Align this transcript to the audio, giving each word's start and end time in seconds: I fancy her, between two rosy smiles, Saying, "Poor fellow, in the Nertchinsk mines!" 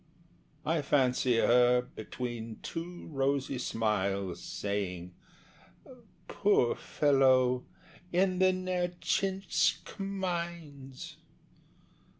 I 0.65 0.81
fancy 0.81 1.37
her, 1.37 1.83
between 1.83 2.57
two 2.63 3.05
rosy 3.11 3.59
smiles, 3.59 4.41
Saying, 4.41 5.13
"Poor 6.27 6.75
fellow, 6.75 7.67
in 8.11 8.39
the 8.39 8.51
Nertchinsk 8.51 9.99
mines!" 9.99 11.17